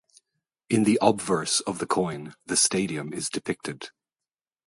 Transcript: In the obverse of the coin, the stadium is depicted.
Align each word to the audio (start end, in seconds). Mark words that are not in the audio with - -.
In 0.67 0.83
the 0.85 0.97
obverse 0.99 1.59
of 1.59 1.77
the 1.77 1.85
coin, 1.85 2.33
the 2.47 2.57
stadium 2.57 3.13
is 3.13 3.29
depicted. 3.29 3.89